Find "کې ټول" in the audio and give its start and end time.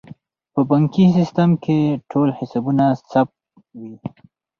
1.63-2.27